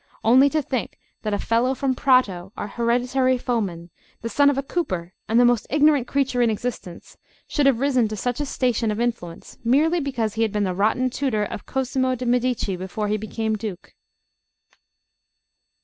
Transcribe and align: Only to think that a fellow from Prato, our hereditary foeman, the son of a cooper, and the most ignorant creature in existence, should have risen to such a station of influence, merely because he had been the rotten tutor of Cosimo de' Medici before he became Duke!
Only 0.23 0.49
to 0.49 0.63
think 0.63 0.97
that 1.21 1.31
a 1.35 1.37
fellow 1.37 1.75
from 1.75 1.93
Prato, 1.93 2.51
our 2.57 2.69
hereditary 2.69 3.37
foeman, 3.37 3.91
the 4.23 4.29
son 4.29 4.49
of 4.49 4.57
a 4.57 4.63
cooper, 4.63 5.13
and 5.29 5.39
the 5.39 5.45
most 5.45 5.67
ignorant 5.69 6.07
creature 6.07 6.41
in 6.41 6.49
existence, 6.49 7.17
should 7.47 7.67
have 7.67 7.79
risen 7.79 8.07
to 8.07 8.15
such 8.15 8.41
a 8.41 8.47
station 8.47 8.89
of 8.89 8.99
influence, 8.99 9.59
merely 9.63 9.99
because 9.99 10.33
he 10.33 10.41
had 10.41 10.51
been 10.51 10.63
the 10.63 10.73
rotten 10.73 11.11
tutor 11.11 11.43
of 11.43 11.67
Cosimo 11.67 12.15
de' 12.15 12.25
Medici 12.25 12.75
before 12.75 13.09
he 13.09 13.17
became 13.17 13.55
Duke! 13.55 13.93